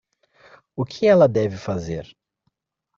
O 0.75 0.83
que 0.83 1.05
ela 1.05 1.27
deve 1.29 1.57
fazer? 1.57 2.17